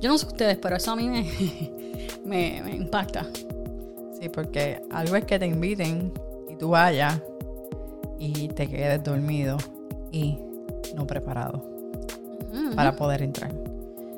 yo 0.00 0.08
no 0.08 0.18
sé 0.18 0.26
ustedes, 0.26 0.58
pero 0.58 0.76
eso 0.76 0.92
a 0.92 0.96
mí 0.96 1.08
me, 1.08 1.24
me, 2.24 2.62
me 2.62 2.76
impacta. 2.76 3.26
Sí, 4.20 4.28
porque 4.28 4.82
algo 4.90 5.16
es 5.16 5.24
que 5.24 5.38
te 5.38 5.46
inviten 5.46 6.12
y 6.48 6.56
tú 6.56 6.70
vayas 6.70 7.20
y 8.18 8.48
te 8.48 8.68
quedes 8.68 9.02
dormido 9.04 9.56
y 10.10 10.38
no 10.94 11.06
preparado 11.06 11.64
para 12.74 12.96
poder 12.96 13.22
entrar. 13.22 13.52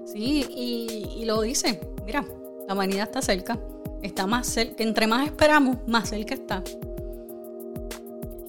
Sí, 0.06 0.46
y, 0.50 1.20
y 1.20 1.24
lo 1.24 1.40
dice. 1.42 1.80
Mira, 2.04 2.24
la 2.66 2.74
humanidad 2.74 3.04
está 3.04 3.22
cerca. 3.22 3.58
Está 4.02 4.26
más 4.26 4.46
cerca. 4.46 4.82
Entre 4.82 5.06
más 5.06 5.26
esperamos, 5.26 5.76
más 5.86 6.08
cerca 6.08 6.34
está. 6.34 6.62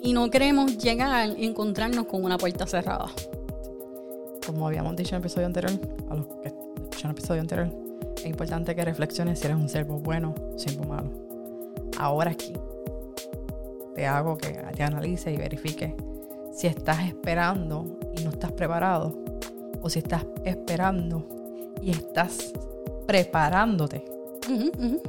Y 0.01 0.13
no 0.13 0.29
queremos 0.29 0.77
llegar 0.77 1.37
y 1.37 1.45
encontrarnos 1.45 2.07
con 2.07 2.23
una 2.23 2.37
puerta 2.37 2.65
cerrada. 2.65 3.07
Como 4.45 4.67
habíamos 4.67 4.95
dicho 4.95 5.09
en 5.09 5.21
el 5.21 5.21
episodio 5.21 5.47
anterior, 5.47 5.79
a 6.09 6.15
los 6.15 6.25
que 6.25 6.60
escucharon 7.01 7.11
el 7.11 7.17
episodio 7.17 7.41
anterior, 7.41 8.15
es 8.17 8.25
importante 8.25 8.75
que 8.75 8.85
reflexiones 8.85 9.39
si 9.39 9.45
eres 9.45 9.57
un 9.57 9.69
servo 9.69 9.99
bueno 9.99 10.35
o 10.53 10.59
siervo 10.59 10.83
malo. 10.85 11.09
Ahora 11.97 12.31
aquí 12.31 12.53
te 13.95 14.05
hago 14.05 14.37
que 14.37 14.51
te 14.75 14.83
analices 14.83 15.33
y 15.33 15.37
verifiques 15.37 15.93
si 16.53 16.67
estás 16.67 17.07
esperando 17.07 17.99
y 18.15 18.23
no 18.23 18.29
estás 18.29 18.51
preparado 18.51 19.17
o 19.81 19.89
si 19.89 19.99
estás 19.99 20.25
esperando 20.45 21.27
y 21.81 21.91
estás 21.91 22.53
preparándote 23.07 24.05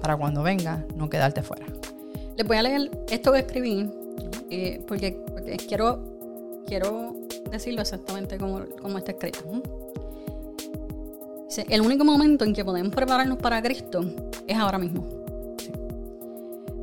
para 0.01 0.17
cuando 0.17 0.43
venga 0.43 0.87
no 0.97 1.11
quedarte 1.11 1.43
fuera. 1.43 1.67
Les 2.37 2.47
voy 2.47 2.57
a 2.57 2.63
leer 2.63 2.91
esto 3.11 3.33
que 3.33 3.41
escribí 3.41 3.91
eh, 4.51 4.83
porque, 4.87 5.13
porque 5.31 5.57
quiero, 5.57 6.03
quiero 6.67 7.17
decirlo 7.51 7.83
exactamente 7.83 8.39
como, 8.39 8.65
como 8.81 8.99
está 8.99 9.13
escrito. 9.13 9.41
El 11.59 11.83
único 11.83 12.05
momento 12.05 12.45
en 12.45 12.55
que 12.55 12.65
podemos 12.65 12.95
prepararnos 12.95 13.39
para 13.39 13.63
Cristo 13.63 14.01
es 14.47 14.57
ahora 14.57 14.79
mismo. 14.79 15.07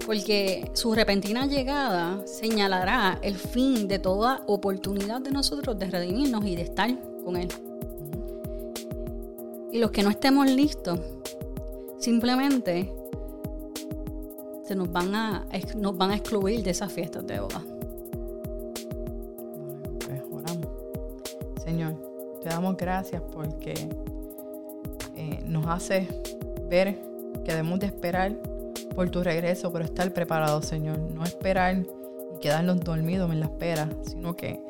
Porque 0.06 0.70
su 0.74 0.94
repentina 0.94 1.46
llegada 1.48 2.26
señalará 2.26 3.20
el 3.22 3.36
fin 3.36 3.88
de 3.88 4.00
toda 4.00 4.44
oportunidad 4.48 5.22
de 5.22 5.32
nosotros 5.32 5.78
de 5.78 5.88
redimirnos 5.88 6.46
y 6.46 6.56
de 6.56 6.64
estar 6.64 6.90
con 7.24 7.36
Él. 7.36 7.50
Y 9.72 9.80
los 9.80 9.92
que 9.92 10.04
no 10.04 10.10
estemos 10.10 10.50
listos, 10.50 11.00
simplemente 12.00 12.94
se 14.64 14.76
nos 14.76 14.92
van 14.92 15.16
a, 15.16 15.48
nos 15.78 15.98
van 15.98 16.12
a 16.12 16.16
excluir 16.16 16.64
de 16.64 16.72
esas 16.72 16.92
fiestas 16.92 17.26
de 17.26 17.40
boda. 17.40 17.64
Pues. 20.06 20.22
Señor, 21.64 22.40
te 22.42 22.50
damos 22.50 22.78
gracias 22.78 23.22
porque 23.32 23.74
nos 25.50 25.68
hace 25.68 26.08
ver 26.70 27.00
que 27.44 27.51
debemos 27.51 27.79
de 27.79 27.88
esperar 27.88 28.36
por 28.96 29.10
tu 29.10 29.24
regreso, 29.24 29.72
pero 29.72 29.86
estar 29.86 30.12
preparados, 30.13 30.65
Señor. 30.65 31.00
No 31.00 31.24
esperar 31.24 31.75
y 32.36 32.39
quedarnos 32.39 32.79
dormidos 32.82 33.32
en 33.32 33.39
la 33.39 33.48
espera, 33.48 33.89
sino 34.03 34.36
que 34.36 34.62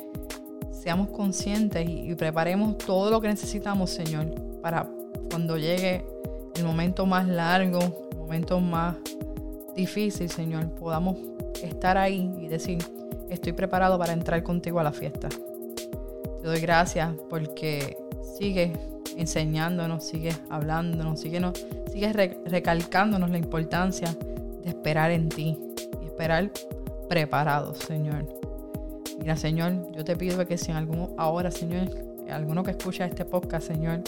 seamos 0.71 1.09
conscientes 1.09 1.87
y, 1.87 2.15
preparemos 2.15 2.77
todo 2.77 3.11
lo 3.11 3.21
que 3.21 3.27
necesitamos, 3.27 3.89
Señor, 3.89 4.33
para 4.61 4.89
cuando 5.29 5.57
llegue 5.57 6.05
el 6.55 6.63
momento 6.63 7.05
más 7.05 7.27
largo, 7.27 7.79
el 8.11 8.17
momento 8.17 8.59
más 8.59 8.95
difícil, 9.75 10.29
Señor, 10.29 10.69
podamos 10.71 11.17
estar 11.61 11.97
ahí 11.97 12.33
y 12.39 12.47
decir, 12.47 12.79
estoy 13.29 13.53
preparado 13.53 13.97
para 13.99 14.13
entrar 14.13 14.41
contigo 14.43 14.79
a 14.79 14.83
la 14.83 14.91
fiesta. 14.91 15.29
Te 15.29 16.47
doy 16.47 16.59
gracias 16.61 17.13
porque 17.29 17.97
sigues 18.37 18.71
enseñándonos, 19.17 20.03
sigues 20.03 20.39
hablándonos, 20.49 21.19
sigues, 21.19 21.41
sigues 21.91 22.13
re- 22.15 22.39
recalcándonos 22.45 23.29
la 23.29 23.37
importancia 23.37 24.15
de 24.63 24.69
esperar 24.69 25.11
en 25.11 25.29
ti 25.29 25.57
y 26.01 26.05
esperar 26.05 26.51
preparados, 27.07 27.79
Señor. 27.79 28.25
Mira, 29.19 29.35
Señor, 29.35 29.91
yo 29.91 30.03
te 30.03 30.15
pido 30.15 30.45
que 30.45 30.57
si 30.57 30.71
en 30.71 30.77
algún, 30.77 31.13
ahora, 31.17 31.51
Señor, 31.51 31.89
alguno 32.31 32.63
que 32.63 32.71
escucha 32.71 33.05
este 33.05 33.25
podcast, 33.25 33.67
Señor, 33.67 34.01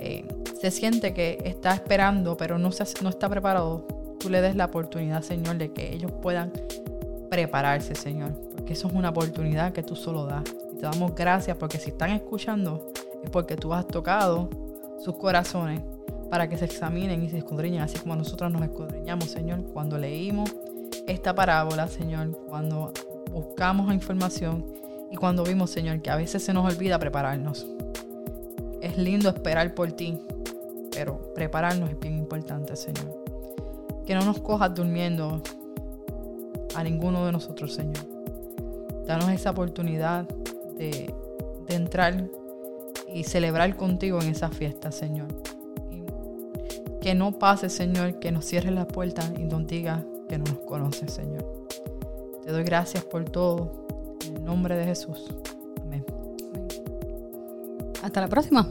eh, 0.00 0.26
se 0.60 0.70
siente 0.70 1.12
que 1.14 1.38
está 1.44 1.74
esperando, 1.74 2.36
pero 2.36 2.58
no, 2.58 2.72
se, 2.72 2.84
no 3.02 3.10
está 3.10 3.28
preparado, 3.28 3.86
tú 4.18 4.30
le 4.30 4.40
des 4.40 4.56
la 4.56 4.64
oportunidad, 4.64 5.22
Señor, 5.22 5.58
de 5.58 5.72
que 5.72 5.92
ellos 5.94 6.10
puedan 6.22 6.52
prepararse, 7.30 7.94
Señor, 7.94 8.32
porque 8.54 8.72
eso 8.72 8.88
es 8.88 8.94
una 8.94 9.10
oportunidad 9.10 9.72
que 9.72 9.82
tú 9.82 9.94
solo 9.94 10.24
das. 10.24 10.44
Y 10.72 10.76
te 10.76 10.82
damos 10.82 11.14
gracias 11.14 11.56
porque 11.56 11.78
si 11.78 11.90
están 11.90 12.10
escuchando 12.10 12.92
es 13.24 13.30
porque 13.30 13.56
tú 13.56 13.72
has 13.72 13.86
tocado 13.86 14.50
sus 15.00 15.16
corazones 15.16 15.80
para 16.30 16.48
que 16.48 16.56
se 16.56 16.66
examinen 16.66 17.22
y 17.22 17.30
se 17.30 17.38
escudriñen, 17.38 17.82
así 17.82 17.98
como 17.98 18.16
nosotros 18.16 18.52
nos 18.52 18.62
escudriñamos, 18.62 19.30
Señor, 19.30 19.64
cuando 19.72 19.98
leímos 19.98 20.54
esta 21.06 21.34
parábola, 21.34 21.88
Señor, 21.88 22.30
cuando 22.48 22.92
buscamos 23.32 23.92
información 23.92 24.64
y 25.10 25.16
cuando 25.16 25.42
vimos, 25.42 25.70
Señor, 25.70 26.02
que 26.02 26.10
a 26.10 26.16
veces 26.16 26.42
se 26.42 26.52
nos 26.52 26.70
olvida 26.72 26.98
prepararnos. 26.98 27.66
Es 28.80 28.98
lindo 28.98 29.28
esperar 29.30 29.74
por 29.74 29.92
ti, 29.92 30.18
pero 30.90 31.32
prepararnos 31.34 31.90
es 31.90 31.98
bien 31.98 32.18
importante, 32.18 32.76
Señor. 32.76 33.24
Que 34.04 34.14
no 34.14 34.24
nos 34.24 34.40
cojas 34.40 34.74
durmiendo 34.74 35.42
a 36.74 36.82
ninguno 36.84 37.24
de 37.24 37.32
nosotros, 37.32 37.72
Señor. 37.72 38.04
Danos 39.06 39.30
esa 39.30 39.50
oportunidad 39.50 40.28
de, 40.76 41.14
de 41.66 41.74
entrar 41.74 42.28
y 43.14 43.24
celebrar 43.24 43.76
contigo 43.76 44.20
en 44.20 44.28
esa 44.28 44.50
fiesta, 44.50 44.90
Señor. 44.92 45.28
Y 45.90 46.02
que 47.00 47.14
no 47.14 47.38
pase, 47.38 47.70
Señor, 47.70 48.18
que 48.18 48.32
nos 48.32 48.44
cierres 48.44 48.72
la 48.72 48.88
puerta 48.88 49.32
y 49.38 49.44
nos 49.44 49.66
diga 49.66 50.04
que 50.28 50.36
no 50.36 50.44
nos 50.44 50.58
conoces, 50.60 51.12
Señor. 51.12 51.66
Te 52.44 52.52
doy 52.52 52.64
gracias 52.64 53.04
por 53.04 53.24
todo. 53.24 53.86
En 54.26 54.36
el 54.36 54.44
nombre 54.44 54.76
de 54.76 54.84
Jesús. 54.84 55.30
Amén. 55.80 56.04
Hasta 58.02 58.20
la 58.20 58.28
próxima. 58.28 58.68